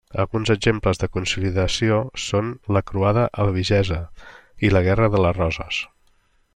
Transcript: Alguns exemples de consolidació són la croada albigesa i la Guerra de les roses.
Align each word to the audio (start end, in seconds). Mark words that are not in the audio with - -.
Alguns 0.21 0.51
exemples 0.53 0.99
de 1.01 1.09
consolidació 1.17 1.99
són 2.23 2.49
la 2.77 2.83
croada 2.93 3.27
albigesa 3.45 4.01
i 4.69 4.75
la 4.75 4.85
Guerra 4.89 5.15
de 5.17 5.27
les 5.27 5.41
roses. 5.43 5.85